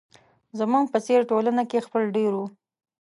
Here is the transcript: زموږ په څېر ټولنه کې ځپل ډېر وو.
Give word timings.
زموږ 0.59 0.85
په 0.93 0.99
څېر 1.05 1.21
ټولنه 1.29 1.63
کې 1.69 1.83
ځپل 1.85 2.03
ډېر 2.15 2.31
وو. 2.37 2.45